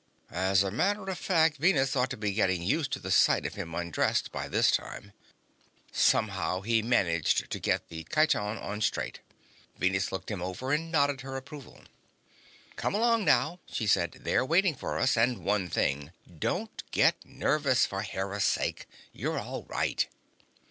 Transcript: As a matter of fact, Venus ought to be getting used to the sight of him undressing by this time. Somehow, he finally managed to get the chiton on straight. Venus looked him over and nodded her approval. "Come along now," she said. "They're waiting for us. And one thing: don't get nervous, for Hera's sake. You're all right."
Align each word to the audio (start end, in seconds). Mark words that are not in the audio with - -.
As 0.33 0.63
a 0.63 0.71
matter 0.71 1.07
of 1.11 1.17
fact, 1.19 1.57
Venus 1.57 1.95
ought 1.95 2.09
to 2.09 2.17
be 2.17 2.33
getting 2.33 2.63
used 2.63 2.91
to 2.93 2.99
the 2.99 3.11
sight 3.11 3.45
of 3.45 3.53
him 3.53 3.75
undressing 3.75 4.29
by 4.31 4.47
this 4.47 4.71
time. 4.71 5.11
Somehow, 5.91 6.61
he 6.61 6.81
finally 6.81 6.89
managed 6.89 7.51
to 7.51 7.59
get 7.59 7.87
the 7.89 8.03
chiton 8.11 8.57
on 8.57 8.81
straight. 8.81 9.19
Venus 9.77 10.11
looked 10.11 10.31
him 10.31 10.41
over 10.41 10.71
and 10.71 10.91
nodded 10.91 11.21
her 11.21 11.37
approval. 11.37 11.81
"Come 12.77 12.95
along 12.95 13.25
now," 13.25 13.59
she 13.67 13.85
said. 13.85 14.13
"They're 14.21 14.43
waiting 14.43 14.73
for 14.73 14.97
us. 14.97 15.15
And 15.15 15.45
one 15.45 15.69
thing: 15.69 16.09
don't 16.39 16.81
get 16.89 17.23
nervous, 17.23 17.85
for 17.85 18.01
Hera's 18.01 18.43
sake. 18.43 18.87
You're 19.13 19.37
all 19.37 19.65
right." 19.65 20.07